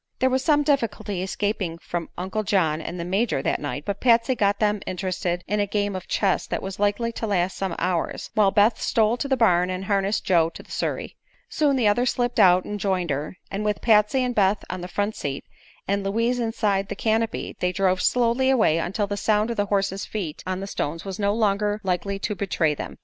There 0.17 0.31
was 0.31 0.43
some 0.43 0.63
difficulty 0.63 1.21
escaping 1.21 1.77
from 1.77 2.09
Uncle 2.17 2.41
John 2.41 2.81
and 2.81 2.99
the 2.99 3.05
Major 3.05 3.43
that 3.43 3.59
night, 3.59 3.83
but 3.85 4.01
Patsy 4.01 4.33
got 4.33 4.57
them 4.57 4.81
interested 4.87 5.43
in 5.47 5.59
a 5.59 5.67
game 5.67 5.95
of 5.95 6.07
chess 6.07 6.47
that 6.47 6.63
was 6.63 6.79
likely 6.79 7.11
to 7.11 7.27
last 7.27 7.55
some 7.55 7.75
hours, 7.77 8.31
while 8.33 8.49
Beth 8.49 8.81
stole 8.81 9.15
to 9.17 9.27
the 9.27 9.37
barn 9.37 9.69
and 9.69 9.85
harnessed 9.85 10.25
Joe 10.25 10.49
to 10.55 10.63
the 10.63 10.71
surrey. 10.71 11.17
Soon 11.49 11.75
the 11.75 11.87
others 11.87 12.09
slipped 12.09 12.39
out 12.39 12.65
and 12.65 12.79
joined 12.79 13.11
her, 13.11 13.37
and 13.51 13.63
with 13.63 13.79
Patsy 13.81 14.23
and 14.23 14.33
Beth 14.33 14.63
on 14.71 14.81
the 14.81 14.87
front 14.87 15.15
seat 15.15 15.45
and 15.87 16.03
Louise 16.03 16.39
Inside 16.39 16.89
the 16.89 16.95
canopy 16.95 17.55
they 17.59 17.71
drove 17.71 18.01
slowly 18.01 18.49
away 18.49 18.79
until 18.79 19.05
the 19.05 19.17
sound 19.17 19.51
of 19.51 19.57
the 19.57 19.67
horse's 19.67 20.03
feet 20.03 20.41
on 20.47 20.61
the 20.61 20.65
stones 20.65 21.05
was 21.05 21.19
no 21.19 21.31
longer 21.31 21.79
likely 21.83 22.17
to 22.17 22.33
betray 22.33 22.73
them. 22.73 22.97